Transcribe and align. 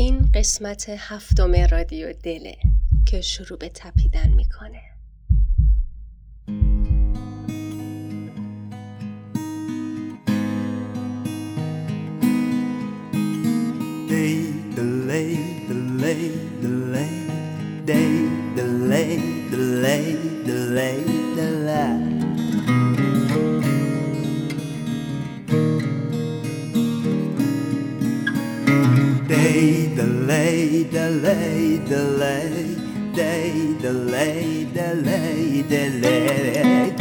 این 0.00 0.28
قسمت 0.34 0.88
هفتم 0.98 1.52
رادیو 1.72 2.12
دله 2.22 2.56
که 3.06 3.20
شروع 3.20 3.58
به 3.58 3.68
تپیدن 3.74 4.28
میکنه 4.28 4.80
Day 14.10 14.38
delay 14.76 15.32
delay 15.70 16.20
delay 16.62 17.16
Day 17.90 18.12
delay 18.56 19.18
delay 19.52 20.16
delay 20.46 20.98
delay 21.36 22.09
delay, 30.00 30.84
delay, 30.96 31.76
delay, 31.88 32.76
day, 33.14 33.74
delay, 33.82 34.64
delay, 34.72 35.62
delay. 35.68 36.99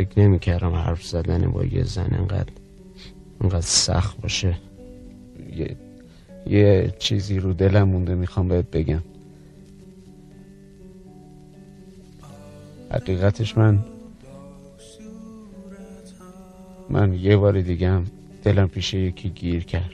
فکر 0.00 0.20
نمی 0.20 0.38
کردم 0.38 0.72
حرف 0.74 1.06
زدن 1.06 1.50
با 1.50 1.64
یه 1.64 1.84
زن 1.84 2.08
انقدر 2.10 2.52
انقدر 3.40 3.60
سخت 3.60 4.20
باشه 4.20 4.56
یه, 5.56 5.76
یه 6.46 6.94
چیزی 6.98 7.38
رو 7.38 7.52
دلم 7.52 7.88
مونده 7.88 8.14
میخوام 8.14 8.48
بهت 8.48 8.70
بگم 8.70 9.02
حقیقتش 12.90 13.56
من 13.58 13.78
من 16.90 17.12
یه 17.14 17.36
بار 17.36 17.60
دیگه 17.60 18.00
دلم 18.44 18.68
پیش 18.68 18.94
یکی 18.94 19.28
گیر 19.28 19.64
کرد 19.64 19.90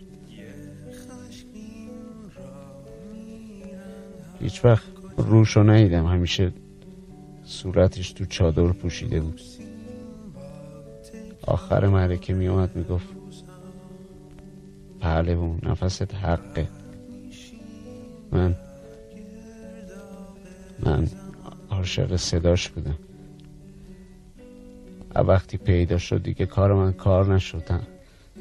هیچ 4.41 4.65
وقت 4.65 4.85
روشو 5.17 5.63
ندیدم 5.63 6.07
همیشه 6.07 6.53
صورتش 7.45 8.13
تو 8.13 8.25
چادر 8.27 8.67
پوشیده 8.67 9.21
بود 9.21 9.41
آخر 11.47 11.87
معرکه 11.87 12.35
می 12.35 12.49
میگفت 12.49 12.77
می 13.13 13.33
بله 15.01 15.37
گفت 15.37 15.65
نفست 15.67 16.15
حقه 16.15 16.69
من 18.33 18.57
من 20.83 21.07
عاشق 21.71 22.17
صداش 22.17 22.69
بودم 22.69 22.99
وقتی 25.15 25.57
پیدا 25.59 25.99
شد 25.99 26.23
دیگه 26.23 26.47
کار 26.47 26.75
من 26.75 26.93
کار 26.93 27.35
نشد 27.35 27.81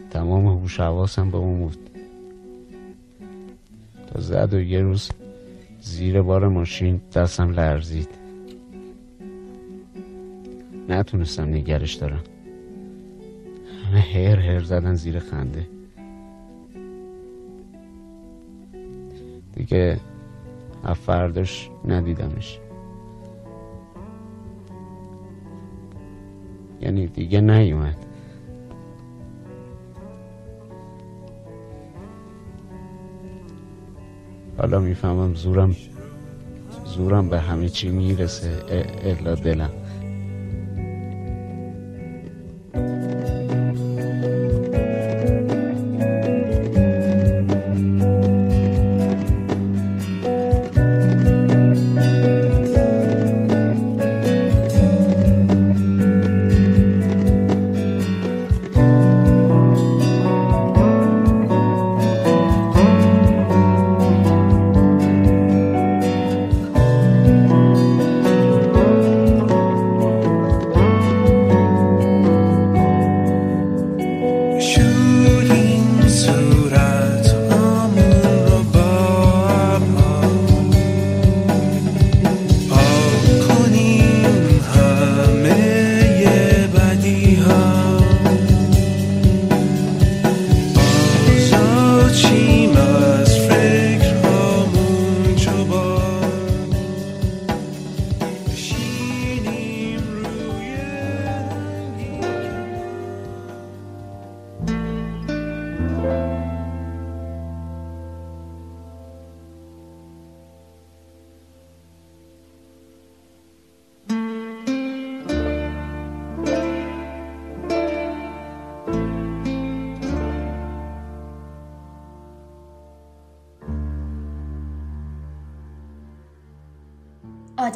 تمام 0.10 0.48
هوش 0.48 0.80
حواسم 0.80 1.32
به 1.32 1.38
اون 1.38 1.60
بود 1.60 1.90
تا 4.08 4.22
زد 4.22 4.54
و 4.54 4.60
یه 4.62 4.82
روز 4.82 5.10
زیر 5.82 6.22
بار 6.22 6.48
ماشین 6.48 7.02
دستم 7.14 7.50
لرزید 7.50 8.10
نتونستم 10.90 11.44
نگرش 11.44 11.94
دارم 11.94 12.24
همه 13.86 14.00
هر 14.00 14.40
هر 14.40 14.64
زدن 14.64 14.94
زیر 14.94 15.20
خنده 15.20 15.68
دیگه 19.56 20.00
فرداش 21.06 21.70
ندیدمش 21.88 22.60
یعنی 26.82 27.08
دیگه 27.08 27.42
نیومد 27.42 27.98
حالا 34.58 34.80
میفهمم 34.80 35.36
زورم 35.36 35.76
زورم 36.86 37.30
به 37.30 37.40
همه 37.40 37.70
چی 37.70 37.90
میرسه 37.90 38.52
الا 39.06 39.36
دلم 39.36 39.70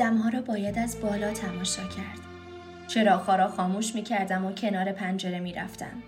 ها 0.01 0.29
را 0.29 0.41
باید 0.41 0.79
از 0.79 0.99
بالا 1.01 1.31
تماشا 1.33 1.83
کرد. 1.83 2.19
چراخها 2.87 3.35
را 3.35 3.47
خاموش 3.47 3.95
می 3.95 4.01
کردم 4.03 4.45
و 4.45 4.51
کنار 4.51 4.91
پنجره 4.91 5.39
می 5.39 5.53
رفتم. 5.53 6.03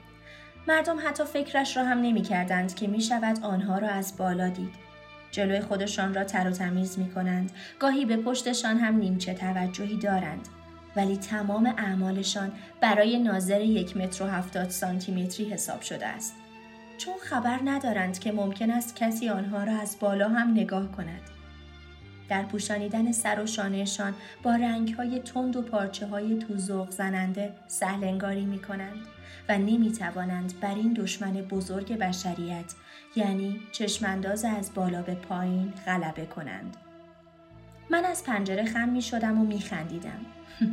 مردم 0.68 0.98
حتی 1.08 1.24
فکرش 1.24 1.78
را 1.78 1.86
هم 1.86 1.98
نمی 2.02 2.22
کردند 2.22 2.76
که 2.76 2.88
می 2.88 3.02
شود 3.02 3.44
آنها 3.44 3.78
را 3.78 3.90
از 3.90 4.18
بالا 4.18 4.50
دید. 4.50 4.74
جلوی 5.32 5.60
خودشان 5.60 6.14
را 6.14 6.24
تر 6.24 6.48
و 6.50 6.52
تمیز 6.52 7.00
می 7.00 7.10
کنند. 7.12 7.52
گاهی 7.80 8.06
به 8.06 8.18
پشتشان 8.18 8.78
هم 8.78 8.96
نیمچه 8.96 9.34
توجهی 9.34 10.00
دارند. 10.00 10.42
ولی 10.96 11.18
تمام 11.18 11.66
اعمالشان 11.78 12.52
برای 12.82 13.20
ناظر 13.20 13.62
یک 13.62 13.98
متر 13.98 14.24
و 14.24 14.28
هفتاد 14.28 14.70
سانتیمتری 14.70 15.50
حساب 15.54 15.82
شده 15.82 16.08
است. 16.08 16.34
چون 16.98 17.14
خبر 17.24 17.60
ندارند 17.66 18.20
که 18.20 18.32
ممکن 18.32 18.72
است 18.72 18.96
کسی 18.96 19.30
آنها 19.30 19.64
را 19.64 19.74
از 19.74 19.98
بالا 20.00 20.30
هم 20.30 20.52
نگاه 20.52 20.92
کند. 20.92 21.22
در 22.31 22.44
پوشانیدن 22.44 23.12
سر 23.12 23.39
و 23.39 23.45
شانهشان 23.45 24.13
با 24.44 24.56
رنگهای 24.56 25.19
تند 25.19 25.56
و 25.56 25.62
پارچه 25.62 26.07
های 26.07 26.39
توزوق 26.39 26.89
زننده 26.89 27.54
سهلنگاری 27.68 28.45
می 28.45 28.60
کنند 28.62 29.01
و 29.50 29.57
نمی 29.57 29.92
توانند 29.92 30.54
بر 30.62 30.75
این 30.75 30.94
دشمن 30.94 31.33
بزرگ 31.33 31.98
بشریت 31.98 32.74
یعنی 33.16 33.60
چشمانداز 33.72 34.45
از 34.45 34.74
بالا 34.74 35.01
به 35.01 35.16
پایین 35.16 35.74
غلبه 35.86 36.25
کنند. 36.25 36.78
من 37.89 38.06
از 38.06 38.24
پنجره 38.24 38.66
خم 38.66 38.89
می 38.89 39.01
شدم 39.01 39.38
و 39.38 39.44
می 39.44 39.60
خندیدم. 39.60 40.22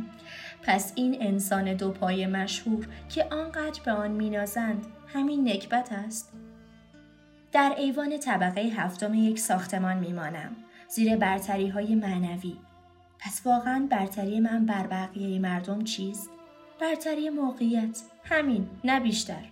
پس 0.67 0.91
این 0.95 1.17
انسان 1.21 1.73
دو 1.73 1.91
پای 1.91 2.27
مشهور 2.27 2.87
که 3.09 3.25
آنقدر 3.31 3.81
به 3.85 3.91
آن 3.91 4.11
مینازند 4.11 4.79
همین 5.07 5.49
نکبت 5.49 5.91
است 5.91 6.31
در 7.51 7.75
ایوان 7.77 8.17
طبقه 8.19 8.61
هفتم 8.61 9.13
یک 9.13 9.39
ساختمان 9.39 9.97
میمانم 9.97 10.55
زیر 10.91 11.15
برتری 11.17 11.67
های 11.67 11.95
معنوی 11.95 12.55
پس 13.19 13.41
واقعا 13.45 13.87
برتری 13.91 14.39
من 14.39 14.65
بر 14.65 14.87
بقیه 14.87 15.39
مردم 15.39 15.83
چیست؟ 15.83 16.29
برتری 16.81 17.29
موقعیت 17.29 18.01
همین 18.23 18.67
نه 18.83 18.99
بیشتر 18.99 19.43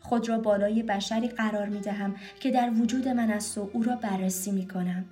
خود 0.00 0.28
را 0.28 0.38
بالای 0.38 0.82
بشری 0.82 1.28
قرار 1.28 1.66
می 1.68 1.80
دهم 1.80 2.14
که 2.40 2.50
در 2.50 2.70
وجود 2.80 3.08
من 3.08 3.30
است 3.30 3.58
و 3.58 3.70
او 3.72 3.82
را 3.82 3.96
بررسی 3.96 4.50
می 4.50 4.68
کنم. 4.68 5.04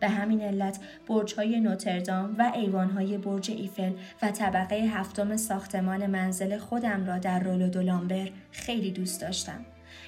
به 0.00 0.08
همین 0.08 0.40
علت 0.40 0.78
برج 1.08 1.34
های 1.34 1.60
نوتردام 1.60 2.34
و 2.38 2.52
ایوان 2.54 2.90
های 2.90 3.18
برج 3.18 3.50
ایفل 3.50 3.92
و 4.22 4.30
طبقه 4.30 4.76
هفتم 4.76 5.36
ساختمان 5.36 6.06
منزل 6.06 6.58
خودم 6.58 7.06
را 7.06 7.18
در 7.18 7.38
رولو 7.40 7.82
لامبر 7.82 8.28
خیلی 8.52 8.90
دوست 8.90 9.20
داشتم. 9.20 9.60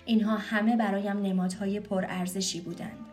اینها 0.06 0.36
همه 0.36 0.76
برایم 0.76 1.22
نمادهای 1.22 1.80
پرارزشی 1.80 2.60
بودند. 2.60 3.07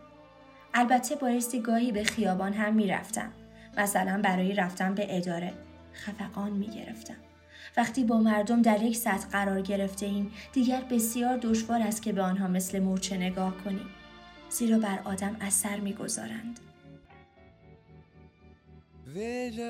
البته 0.78 1.16
بایستی 1.16 1.62
گاهی 1.62 1.92
به 1.92 2.04
خیابان 2.04 2.54
هم 2.54 2.74
میرفتم 2.74 3.32
مثلا 3.78 4.22
برای 4.24 4.54
رفتن 4.56 4.96
به 4.96 5.18
اداره 5.18 5.54
خفقان 5.94 6.52
میگرفتم 6.52 7.16
وقتی 7.78 8.04
با 8.04 8.18
مردم 8.20 8.62
در 8.62 8.82
یک 8.84 8.96
سطح 8.96 9.28
قرار 9.28 9.62
گرفته 9.62 10.06
این 10.06 10.32
دیگر 10.54 10.82
بسیار 10.92 11.38
دشوار 11.38 11.82
است 11.82 12.02
که 12.02 12.12
به 12.14 12.22
آنها 12.22 12.48
مثل 12.48 12.80
مورچه 12.80 13.18
نگاه 13.18 13.56
کنیم 13.64 13.86
زیرا 14.50 14.80
بر 14.80 15.00
آدم 15.04 15.36
اثر 15.42 15.80
میگذارند 15.80 16.60
Veja 19.16 19.70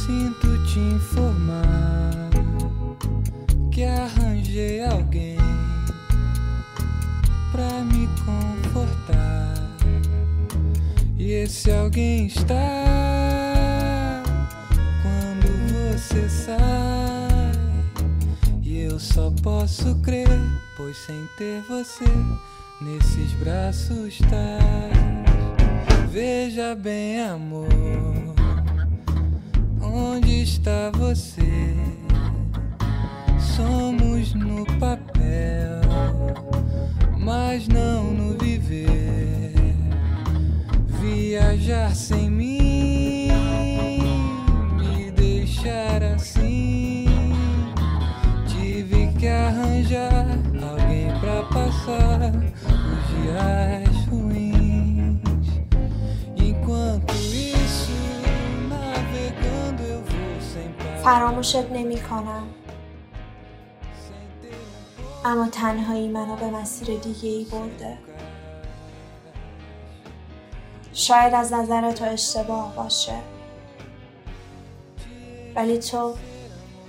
sinto 0.00 0.50
te 0.70 0.78
informar 0.96 2.32
que 3.74 3.82
arranjei 4.04 4.74
alguém. 4.94 5.43
pra 7.54 7.84
me 7.84 8.08
confortar. 8.66 9.54
E 11.16 11.30
esse 11.30 11.70
alguém 11.70 12.26
está 12.26 14.24
quando 15.00 15.92
você 15.96 16.28
sai. 16.28 17.52
E 18.60 18.80
eu 18.80 18.98
só 18.98 19.30
posso 19.40 19.94
crer, 20.02 20.26
pois 20.76 20.96
sem 20.96 21.28
ter 21.38 21.62
você 21.68 22.04
nesses 22.80 23.32
braços 23.34 24.18
tais. 24.28 26.10
Veja 26.10 26.74
bem, 26.74 27.20
amor, 27.20 27.68
onde 29.80 30.42
está 30.42 30.90
você? 30.92 31.72
Somos 33.54 34.34
no 34.34 34.64
papel 34.80 35.83
mas 37.24 37.66
não 37.68 38.04
no 38.04 38.38
viver. 38.38 39.54
Viajar 41.00 41.94
sem 41.94 42.30
mim, 42.30 43.28
me 44.78 45.10
deixar 45.12 46.02
assim. 46.02 47.06
Tive 48.46 49.06
que 49.18 49.26
arranjar 49.26 50.26
alguém 50.68 51.08
pra 51.20 51.42
passar 51.44 52.34
os 52.64 53.10
dias 53.10 54.06
ruins. 54.06 55.48
Enquanto 56.36 57.14
isso, 57.14 57.90
navegando 58.68 59.82
eu 59.82 60.00
vou 60.04 60.40
sem 60.40 60.68
parar. 60.76 60.98
فراموشت 61.04 61.66
نمی 61.72 62.00
کنم 62.00 62.63
اما 65.26 65.48
تنهایی 65.48 66.08
منو 66.08 66.36
به 66.36 66.50
مسیر 66.50 66.98
دیگه 66.98 67.28
ای 67.28 67.44
برده 67.52 67.98
شاید 70.92 71.34
از 71.34 71.52
نظر 71.52 71.92
تو 71.92 72.04
اشتباه 72.04 72.74
باشه 72.76 73.14
ولی 75.56 75.78
تو 75.78 76.14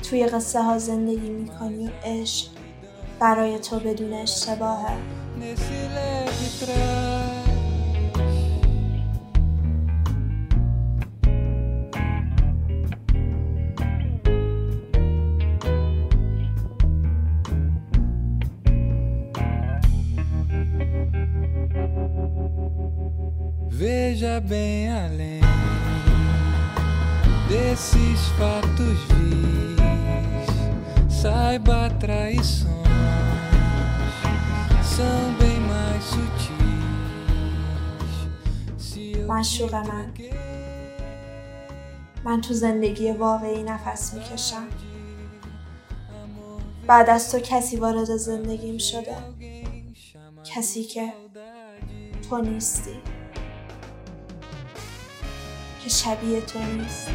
توی 0.10 0.26
قصه 0.26 0.62
ها 0.62 0.78
زندگی 0.80 1.30
میکنی 1.30 1.88
و 1.88 1.92
عشق 2.04 2.48
برای 3.20 3.60
تو 3.60 3.80
بدون 3.80 4.14
اشتباهه 4.14 4.92
veja 24.16 24.40
bem 24.40 24.90
além 24.92 25.42
من 39.28 40.12
من 42.32 42.42
تو 42.42 42.54
زندگی 42.54 43.12
واقعی 43.12 43.64
نفس 43.64 44.14
میکشم 44.14 44.68
بعد 46.88 47.10
از 47.10 47.32
تو 47.32 47.40
کسی 47.40 47.78
وارد 47.78 48.04
زندگیم 48.06 48.78
شده 48.78 49.16
کسی 50.44 50.84
که 50.84 51.14
تو 52.30 52.38
نیستی 52.38 53.02
که 55.90 55.92
شبیه 55.92 56.42
تو 56.42 56.60
نیست 56.60 57.10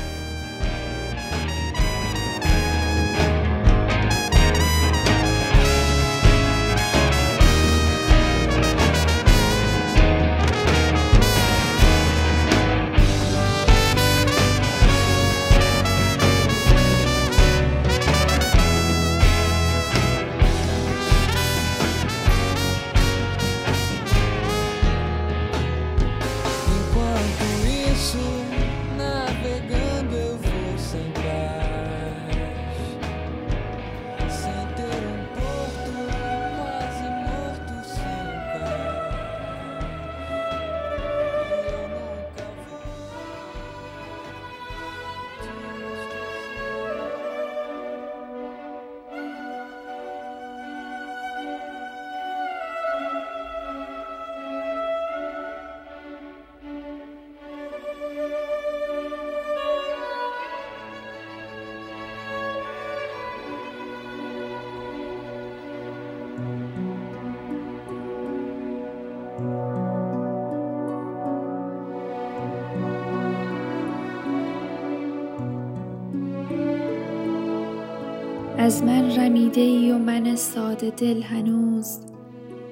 از 78.71 78.83
من 78.85 79.21
رمیده 79.21 79.61
ای 79.61 79.93
و 79.93 79.99
من 79.99 80.37
ساده 80.37 80.91
دل 80.91 81.23
هنوز 81.23 81.99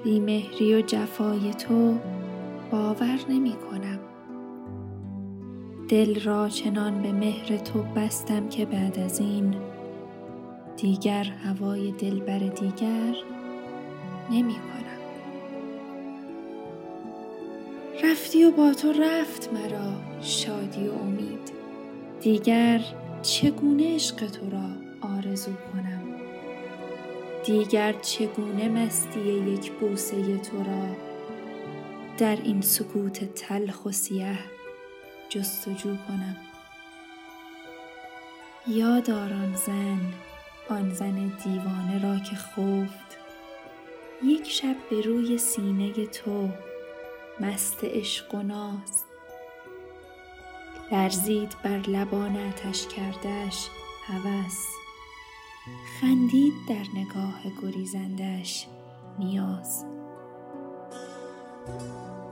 بیمهری 0.05 0.75
و 0.77 0.81
جفای 0.81 1.51
تو 1.55 1.95
باور 2.71 3.19
نمی 3.29 3.53
کنم 3.57 3.99
دل 5.89 6.21
را 6.21 6.49
چنان 6.49 7.03
به 7.03 7.13
مهر 7.13 7.57
تو 7.57 7.83
بستم 7.97 8.49
که 8.49 8.65
بعد 8.67 8.99
از 8.99 9.21
این 9.21 9.55
دیگر 10.77 11.27
هوای 11.45 11.93
دل 11.93 12.19
بر 12.21 12.39
دیگر 12.39 13.15
نمی 14.31 14.55
کنم 14.55 15.01
رفتی 18.05 18.45
و 18.45 18.51
با 18.51 18.73
تو 18.75 18.93
رفت 18.93 19.51
مرا 19.53 19.93
شادی 20.21 20.89
و 20.89 20.93
امید 20.93 21.53
دیگر 22.21 22.81
چگونه 23.23 23.95
عشق 23.95 24.17
تو 24.27 24.51
را 24.51 24.88
آرزو 25.01 25.53
کنم 25.73 26.05
دیگر 27.45 27.93
چگونه 27.93 28.69
مستی 28.69 29.21
یک 29.21 29.73
بوسه 29.73 30.39
تو 30.39 30.59
را 30.65 30.97
در 32.19 32.37
این 32.37 32.61
سکوت 32.61 33.25
تلخ 33.35 33.87
و 33.87 33.93
سیه 33.93 34.39
جستجو 35.29 35.97
کنم 35.97 36.37
یاد 38.67 39.11
آن 39.11 39.55
زن 39.67 40.01
آن 40.71 40.95
زن 40.95 41.33
دیوانه 41.45 42.03
را 42.03 42.19
که 42.19 42.37
خوفت 42.37 43.19
یک 44.25 44.49
شب 44.51 44.77
به 44.91 45.01
روی 45.01 45.39
سینه 45.39 46.07
تو 46.07 46.49
مست 47.41 47.85
عشق 47.85 48.35
و 48.35 48.43
ناز 48.43 49.05
لرزید 50.93 51.57
بر 51.63 51.79
لبان 51.89 52.37
اتش 52.37 52.87
کردش 52.87 53.69
هوس 54.07 54.67
خندید 55.85 56.55
در 56.67 56.87
نگاه 56.95 57.41
گریزندش 57.63 58.67
نیاز 59.19 59.85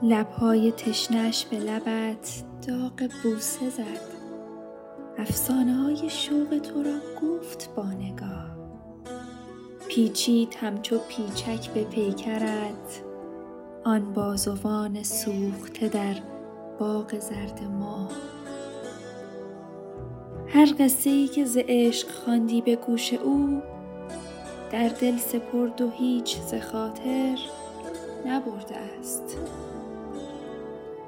لبهای 0.03 0.71
تشنش 0.71 1.45
به 1.45 1.59
لبت 1.59 2.43
داغ 2.67 3.09
بوسه 3.23 3.69
زد 3.69 4.17
افسانه 5.17 5.73
های 5.73 6.09
شوق 6.09 6.57
تو 6.59 6.83
را 6.83 6.99
گفت 7.21 7.75
با 7.75 7.85
نگاه 7.91 8.47
پیچید 9.87 10.57
همچو 10.61 10.99
پیچک 11.09 11.69
به 11.71 11.83
پیکرت 11.83 13.03
آن 13.85 14.13
بازوان 14.13 15.03
سوخته 15.03 15.87
در 15.87 16.15
باغ 16.79 17.19
زرد 17.19 17.63
ماه 17.79 18.09
هر 20.49 20.73
قصه 20.79 21.09
ای 21.09 21.27
که 21.27 21.45
ز 21.45 21.57
عشق 21.67 22.11
خواندی 22.11 22.61
به 22.61 22.75
گوش 22.75 23.13
او 23.13 23.61
در 24.71 24.89
دل 24.89 25.17
سپرد 25.17 25.81
و 25.81 25.89
هیچ 25.89 26.39
ز 26.41 26.53
خاطر 26.71 27.37
نبرده 28.25 28.75
است 28.99 29.37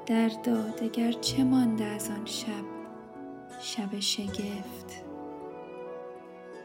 در 0.06 0.28
دادگر 0.44 1.12
چه 1.12 1.44
مانده 1.44 1.84
از 1.84 2.10
آن 2.10 2.24
شب 2.26 2.54
شب 3.60 4.00
شگفت 4.00 5.04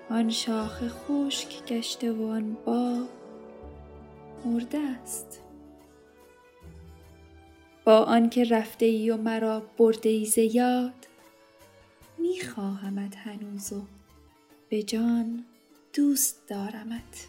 آن 0.09 0.29
شاخ 0.29 0.81
خشک 0.87 1.65
گشته 1.67 2.11
و 2.11 2.25
آن 2.27 2.57
با 2.65 2.97
مرده 4.45 4.79
است 5.03 5.39
با 7.85 7.97
آنکه 7.97 8.45
رفته 8.45 8.85
ای 8.85 9.09
و 9.09 9.17
مرا 9.17 9.61
برده 9.79 10.09
ای 10.09 10.25
ز 10.25 10.37
یاد 10.37 10.93
میخواهمت 12.41 13.15
هنوز 13.17 13.73
و 13.73 13.81
به 14.69 14.83
جان 14.83 15.45
دوست 15.93 16.35
دارمت 16.47 17.27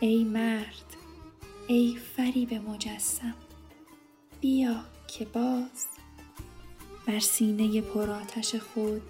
ای 0.00 0.24
مرد 0.24 0.84
ای 1.66 1.96
فریب 2.16 2.54
مجسم 2.54 3.34
بیا 4.40 4.84
که 5.06 5.24
باز 5.24 5.86
بر 7.06 7.18
سینه 7.20 7.80
پرآتش 7.80 8.54
خود 8.54 9.02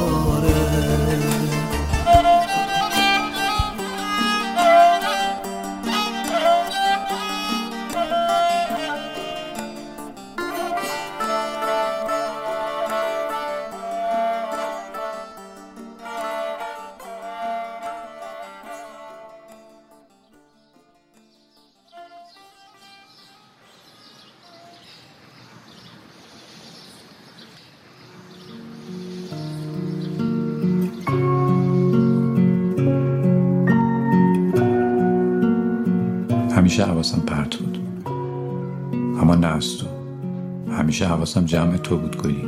میخواستم 41.29 41.45
جمع 41.57 41.77
تو 41.77 41.97
بود 41.97 42.21
گلی 42.23 42.47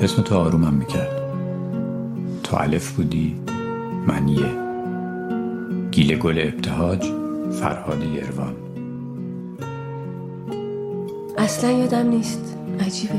اسم 0.00 0.22
تو 0.22 0.34
آرومم 0.36 0.72
میکرد 0.74 1.22
تو 2.42 2.56
علف 2.56 2.90
بودی 2.92 3.36
منیه 4.06 4.50
گیل 5.90 6.18
گل 6.18 6.38
ابتهاج 6.38 7.04
فرهاد 7.52 8.02
یروان 8.14 8.54
اصلا 11.38 11.70
یادم 11.70 12.08
نیست 12.08 12.56
عجیبه 12.80 13.14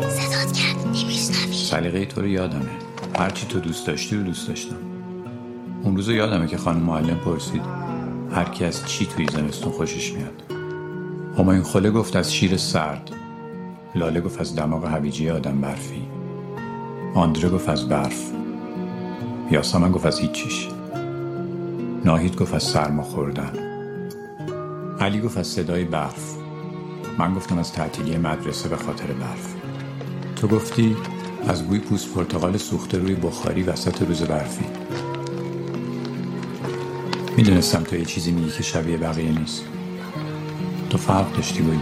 صدات 0.00 0.52
کرد 0.52 0.86
نمیشنمی 0.86 1.52
سلیقه 1.54 2.04
تو 2.06 2.20
رو 2.20 2.26
یادمه 2.28 2.62
هرچی 3.18 3.46
تو 3.46 3.60
دوست 3.60 3.86
داشتی 3.86 4.16
رو 4.16 4.22
دوست 4.22 4.48
داشتم 4.48 4.76
اون 5.82 5.96
روز 5.96 6.08
یادمه 6.08 6.46
که 6.46 6.56
خانم 6.56 6.80
معلم 6.82 7.16
پرسید 7.16 7.62
هر 8.30 8.64
از 8.66 8.86
چی 8.86 9.06
توی 9.06 9.26
زمستون 9.26 9.72
خوشش 9.72 10.12
میاد 10.12 10.51
هماین 11.38 11.62
خله 11.62 11.90
گفت 11.90 12.16
از 12.16 12.34
شیر 12.34 12.56
سرد 12.56 13.10
لاله 13.94 14.20
گفت 14.20 14.40
از 14.40 14.56
دماغ 14.56 14.84
هویجی 14.84 15.30
آدم 15.30 15.60
برفی 15.60 16.02
آندره 17.14 17.48
گفت 17.48 17.68
از 17.68 17.88
برف 17.88 18.30
یاسمن 19.50 19.92
گفت 19.92 20.06
از 20.06 20.20
هیچیش 20.20 20.68
ناهید 22.04 22.36
گفت 22.36 22.54
از 22.54 22.62
سرما 22.62 23.02
خوردن 23.02 23.52
علی 25.00 25.20
گفت 25.20 25.38
از 25.38 25.46
صدای 25.46 25.84
برف 25.84 26.34
من 27.18 27.34
گفتم 27.34 27.58
از 27.58 27.72
تعطیلی 27.72 28.16
مدرسه 28.16 28.68
به 28.68 28.76
خاطر 28.76 29.06
برف 29.06 29.54
تو 30.36 30.48
گفتی 30.48 30.96
از 31.48 31.62
بوی 31.66 31.78
پوست 31.78 32.14
پرتقال 32.14 32.56
سوخته 32.56 32.98
روی 32.98 33.14
بخاری 33.14 33.62
وسط 33.62 34.02
روز 34.02 34.22
برفی 34.22 34.64
میدونستم 37.36 37.82
تو 37.82 37.96
یه 37.96 38.04
چیزی 38.04 38.32
میگی 38.32 38.50
که 38.50 38.62
شبیه 38.62 38.96
بقیه 38.96 39.38
نیست 39.38 39.62
تو 40.92 40.98
فرق 40.98 41.36
داشتی 41.36 41.62
با 41.62 41.72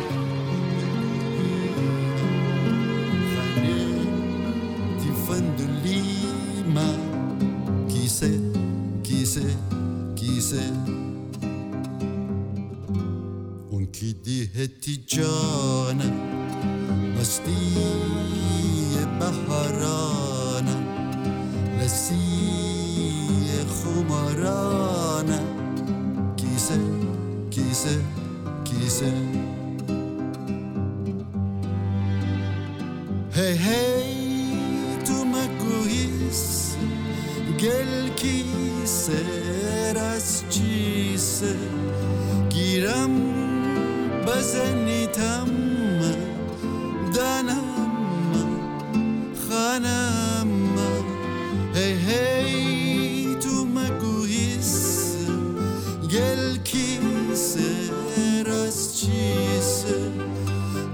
astuce 58.70 59.84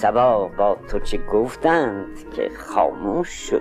سبا 0.07 0.49
با 0.59 0.77
تو 0.91 0.99
چه 0.99 1.19
گفتند 1.33 2.31
که 2.37 2.51
خاموش 2.59 3.29
شد 3.29 3.61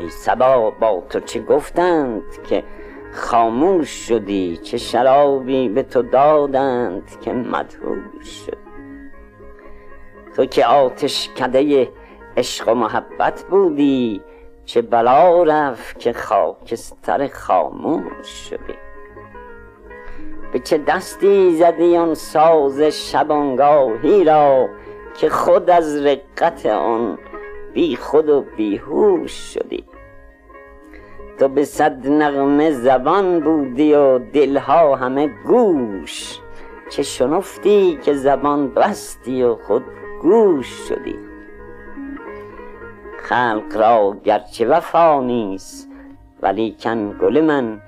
ای 0.00 0.08
سبا 0.10 0.70
با 0.70 1.02
تو 1.10 1.20
چه 1.20 1.42
گفتند 1.42 2.22
که 2.44 2.64
خاموش 3.12 3.88
شدی 3.88 4.56
چه 4.56 4.76
شرابی 4.76 5.68
به 5.68 5.82
تو 5.82 6.02
دادند 6.02 7.20
که 7.20 7.32
مدهوش 7.32 8.28
شد 8.46 8.56
تو 10.36 10.46
که 10.46 10.66
آتش 10.66 11.28
کده 11.28 11.88
عشق 12.36 12.68
و 12.68 12.74
محبت 12.74 13.44
بودی 13.50 14.22
چه 14.64 14.82
بلا 14.82 15.42
رفت 15.42 15.98
که 15.98 16.12
خاکستر 16.12 17.26
خاموش 17.28 18.26
شدی 18.28 18.74
به 20.52 20.58
چه 20.58 20.78
دستی 20.78 21.56
زدی 21.56 21.96
آن 21.96 22.14
ساز 22.14 22.80
شبانگاهی 22.80 24.24
را 24.24 24.68
که 25.16 25.28
خود 25.28 25.70
از 25.70 25.96
رقت 26.06 26.66
آن 26.66 27.18
بی 27.74 27.96
خود 27.96 28.28
و 28.28 28.44
بیهوش 28.56 29.30
شدی 29.32 29.84
تو 31.38 31.48
به 31.48 31.64
صد 31.64 32.06
نغمه 32.06 32.70
زبان 32.72 33.40
بودی 33.40 33.94
و 33.94 34.18
دلها 34.18 34.96
همه 34.96 35.30
گوش 35.46 36.38
چه 36.90 37.02
شنفتی 37.02 37.98
که 38.04 38.14
زبان 38.14 38.70
بستی 38.74 39.42
و 39.42 39.54
خود 39.56 39.84
گوش 40.22 40.66
شدی 40.66 41.18
خلق 43.18 43.76
را 43.76 44.16
گرچه 44.24 44.66
وفا 44.66 45.20
نیست 45.20 45.88
ولیکن 46.42 47.16
گل 47.20 47.40
من 47.44 47.82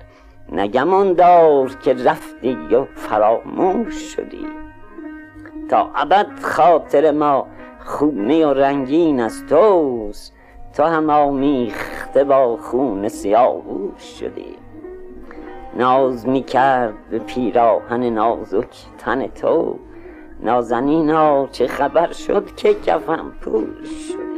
نگمان 0.51 1.13
دار 1.13 1.69
که 1.83 1.93
رفتی 1.93 2.53
و 2.71 2.83
فراموش 2.95 3.93
شدی 4.15 4.45
تا 5.69 5.91
ابد 5.95 6.27
خاطر 6.41 7.11
ما 7.11 7.47
خونه 7.85 8.45
و 8.45 8.49
رنگین 8.53 9.19
از 9.21 9.45
توست 9.49 10.33
تو 10.73 10.83
هم 10.83 11.09
آمیخته 11.09 12.23
با 12.23 12.57
خون 12.57 13.07
سیاهوش 13.07 14.01
شدی 14.19 14.55
ناز 15.77 16.27
میکرد 16.27 16.93
به 17.09 17.19
پیراهن 17.19 18.03
نازک 18.03 18.67
تن 18.97 19.27
تو 19.27 19.79
نازنینا 20.39 21.47
چه 21.47 21.67
خبر 21.67 22.11
شد 22.11 22.55
که 22.55 22.73
کفم 22.73 23.31
پوش 23.41 23.87
شدی 24.07 24.34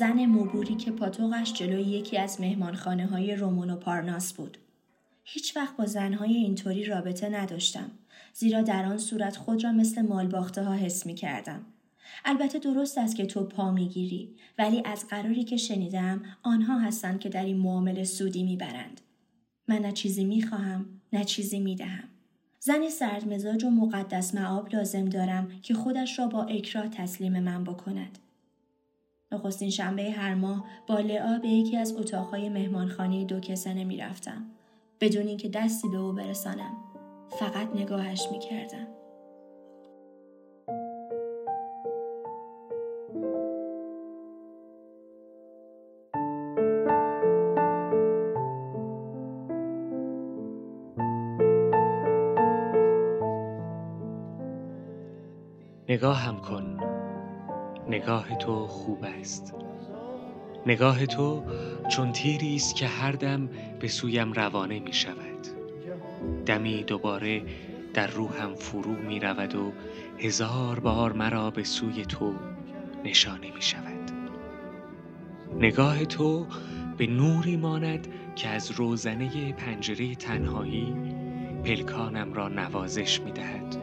زن 0.00 0.26
مبوری 0.26 0.74
که 0.74 0.90
پاتوقش 0.90 1.52
جلوی 1.52 1.82
یکی 1.82 2.16
از 2.16 2.40
مهمانخانه 2.40 3.06
های 3.06 3.34
رومون 3.36 3.70
و 3.70 3.76
پارناس 3.76 4.32
بود. 4.32 4.58
هیچ 5.24 5.56
وقت 5.56 5.76
با 5.76 5.86
زنهای 5.86 6.34
اینطوری 6.34 6.84
رابطه 6.84 7.28
نداشتم 7.28 7.90
زیرا 8.34 8.62
در 8.62 8.84
آن 8.84 8.98
صورت 8.98 9.36
خود 9.36 9.64
را 9.64 9.72
مثل 9.72 10.02
مالباخته 10.02 10.62
ها 10.62 10.74
حس 10.74 11.06
می 11.06 11.14
کردم. 11.14 11.60
البته 12.24 12.58
درست 12.58 12.98
است 12.98 13.16
که 13.16 13.26
تو 13.26 13.44
پا 13.44 13.70
میگیری 13.70 14.34
ولی 14.58 14.82
از 14.84 15.06
قراری 15.08 15.44
که 15.44 15.56
شنیدم 15.56 16.22
آنها 16.42 16.78
هستند 16.78 17.20
که 17.20 17.28
در 17.28 17.44
این 17.44 17.56
معامله 17.56 18.04
سودی 18.04 18.56
برند. 18.56 19.00
من 19.68 19.78
نه 19.78 19.92
چیزی 19.92 20.24
میخواهم 20.24 20.84
نه 21.12 21.24
چیزی 21.24 21.74
دهم. 21.74 22.08
زن 22.60 22.88
سرد 22.88 23.28
مزاج 23.32 23.64
و 23.64 23.70
مقدس 23.70 24.34
معاب 24.34 24.68
لازم 24.74 25.04
دارم 25.04 25.48
که 25.62 25.74
خودش 25.74 26.18
را 26.18 26.26
با 26.26 26.44
اکراه 26.44 26.88
تسلیم 26.88 27.40
من 27.40 27.64
بکند 27.64 28.18
نخستین 29.32 29.70
شنبه 29.70 30.10
هر 30.10 30.34
ماه 30.34 30.64
با 30.86 30.98
لعا 31.00 31.38
به 31.38 31.48
یکی 31.48 31.76
از 31.76 31.96
اتاقهای 31.96 32.48
مهمانخانه 32.48 33.24
دو 33.24 33.40
کسنه 33.40 33.84
میرفتم 33.84 34.42
بدون 35.00 35.26
اینکه 35.26 35.48
دستی 35.48 35.88
به 35.88 35.96
او 35.96 36.12
برسانم 36.12 36.72
فقط 37.40 37.76
نگاهش 37.76 38.28
میکردم 38.32 38.86
نگاه 55.88 56.16
هم 56.18 56.36
کن 56.40 56.69
نگاه 57.90 58.36
تو 58.38 58.66
خوب 58.66 59.04
است 59.20 59.54
نگاه 60.66 61.06
تو 61.06 61.42
چون 61.90 62.12
تیری 62.12 62.56
است 62.56 62.76
که 62.76 62.86
هر 62.86 63.12
دم 63.12 63.48
به 63.80 63.88
سویم 63.88 64.32
روانه 64.32 64.80
می 64.80 64.92
شود 64.92 65.46
دمی 66.46 66.82
دوباره 66.84 67.42
در 67.94 68.06
روحم 68.06 68.54
فرو 68.54 68.90
می 68.92 69.20
رود 69.20 69.54
و 69.56 69.72
هزار 70.18 70.80
بار 70.80 71.12
مرا 71.12 71.50
به 71.50 71.64
سوی 71.64 72.04
تو 72.04 72.34
نشانه 73.04 73.54
می 73.54 73.62
شود 73.62 74.10
نگاه 75.58 76.04
تو 76.04 76.46
به 76.98 77.06
نوری 77.06 77.56
ماند 77.56 78.06
که 78.36 78.48
از 78.48 78.70
روزنه 78.70 79.52
پنجره 79.52 80.14
تنهایی 80.14 80.94
پلکانم 81.64 82.32
را 82.34 82.48
نوازش 82.48 83.20
می 83.20 83.32
دهد 83.32 83.76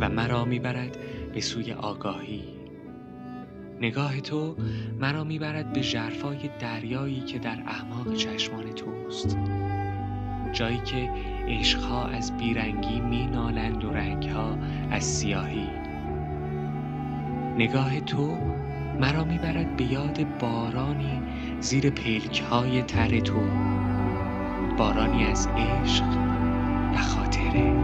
و 0.00 0.08
مرا 0.08 0.44
می 0.44 0.58
برد 0.58 0.96
به 1.34 1.40
سوی 1.40 1.72
آگاهی 1.72 2.53
نگاه 3.80 4.20
تو 4.20 4.54
مرا 5.00 5.24
میبرد 5.24 5.72
به 5.72 5.80
جرفای 5.80 6.38
دریایی 6.60 7.20
که 7.20 7.38
در 7.38 7.58
اعماق 7.66 8.14
چشمان 8.14 8.72
توست 8.72 9.38
جایی 10.52 10.78
که 10.84 11.10
عشقها 11.48 12.06
از 12.06 12.36
بیرنگی 12.36 13.00
مینالند 13.00 13.84
و 13.84 13.90
رنگها 13.90 14.58
از 14.90 15.04
سیاهی 15.04 15.68
نگاه 17.58 18.00
تو 18.00 18.36
مرا 19.00 19.24
میبرد 19.24 19.76
به 19.76 19.84
یاد 19.92 20.38
بارانی 20.38 21.18
زیر 21.60 21.90
پلکهای 21.90 22.82
تر 22.82 23.20
تو 23.20 23.40
بارانی 24.78 25.24
از 25.24 25.46
عشق 25.46 26.04
و 26.94 26.96
خاطره 26.96 27.83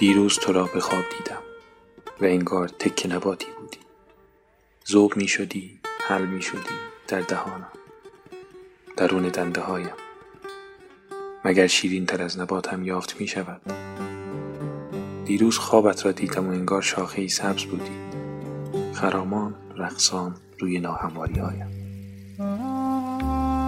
دیروز 0.00 0.38
تو 0.38 0.52
را 0.52 0.64
به 0.64 0.80
خواب 0.80 1.02
دیدم 1.18 1.40
و 2.20 2.24
انگار 2.24 2.68
تک 2.68 3.06
نباتی 3.10 3.46
بودی 3.60 3.76
زوب 4.84 5.16
می 5.16 5.28
شدی 5.28 5.80
حل 6.08 6.24
می 6.26 6.42
شدی 6.42 6.74
در 7.08 7.20
دهانم 7.20 7.70
درون 8.96 9.22
دنده 9.22 9.60
هایم 9.60 9.94
مگر 11.44 11.66
شیرین 11.66 12.06
تر 12.06 12.22
از 12.22 12.36
هم 12.70 12.84
یافت 12.84 13.20
می 13.20 13.26
شود 13.26 13.60
دیروز 15.24 15.58
خوابت 15.58 16.06
را 16.06 16.12
دیدم 16.12 16.46
و 16.48 16.50
انگار 16.50 16.82
شاخه 16.82 17.28
سبز 17.28 17.64
بودی 17.64 17.90
خرامان 18.94 19.54
رقصان 19.76 20.34
روی 20.58 20.78
ناهمواری 20.80 21.38
هایم 21.40 21.68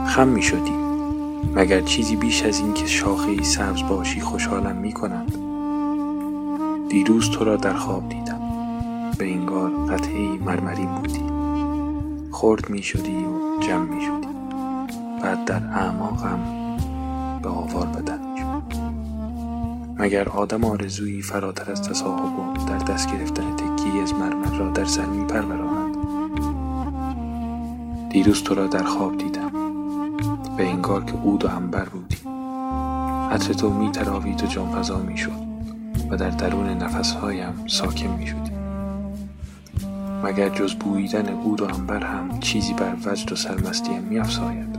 خم 0.08 0.28
می 0.28 0.42
شدی 0.42 0.72
مگر 1.54 1.80
چیزی 1.80 2.16
بیش 2.16 2.42
از 2.42 2.58
این 2.60 2.74
که 2.74 2.86
شاخه 2.86 3.42
سبز 3.42 3.82
باشی 3.82 4.20
خوشحالم 4.20 4.76
می 4.76 4.92
کند 4.92 5.51
دیروز 6.92 7.30
تو 7.30 7.44
را 7.44 7.56
در 7.56 7.74
خواب 7.74 8.08
دیدم 8.08 8.40
به 9.18 9.32
انگار 9.32 9.70
قطعی 9.86 10.28
مرمری 10.38 10.86
بودی 10.86 11.24
خرد 12.32 12.70
می 12.70 12.82
شدی 12.82 13.16
و 13.24 13.60
جمع 13.62 13.84
می 13.94 14.00
شدی 14.00 14.28
بعد 15.22 15.44
در 15.44 15.56
اعماقم 15.72 16.38
به 17.42 17.48
آوار 17.48 17.86
بدن 17.86 18.18
شد 18.36 18.76
مگر 20.02 20.28
آدم 20.28 20.64
آرزویی 20.64 21.22
فراتر 21.22 21.72
از 21.72 21.82
تصاحب 21.82 22.38
و 22.38 22.52
در 22.68 22.78
دست 22.78 23.12
گرفتن 23.12 23.56
تکی 23.56 23.98
از 24.02 24.14
مرمر 24.14 24.58
را 24.58 24.70
در 24.70 24.84
سر 24.84 25.06
می 25.06 25.24
پروراند 25.26 25.96
دیروز 28.10 28.42
تو 28.42 28.54
را 28.54 28.66
در 28.66 28.82
خواب 28.84 29.16
دیدم 29.18 29.50
به 30.56 30.68
انگار 30.68 31.04
که 31.04 31.12
عود 31.12 31.44
و 31.44 31.48
انبر 31.48 31.84
بودی 31.84 32.16
عطر 33.34 33.52
تو 33.52 33.70
می 33.70 33.90
تراوید 33.90 34.42
و 34.44 34.46
جانفضا 34.46 34.98
می 34.98 35.16
شد 35.16 35.51
و 36.10 36.16
در 36.16 36.30
درون 36.30 36.68
نفسهایم 36.68 37.64
ساکن 37.66 38.06
می 38.18 38.26
شود 38.26 38.48
مگر 40.24 40.48
جز 40.48 40.74
بوییدن 40.74 41.28
او 41.28 41.56
و 41.60 41.64
انبر 41.64 42.04
هم 42.04 42.40
چیزی 42.40 42.74
بر 42.74 42.96
وجد 43.04 43.32
و 43.32 43.36
سرمستیم 43.36 44.02
می 44.02 44.18
افساید. 44.18 44.71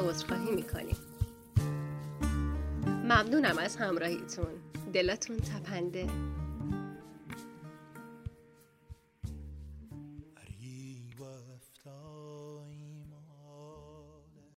مورد 0.00 0.10
عذرخواهی 0.14 0.50
میکنیم 0.50 0.96
ممنونم 2.86 3.58
از 3.58 3.76
همراهیتون 3.76 4.46
دلتون 4.92 5.36
تپنده 5.36 6.06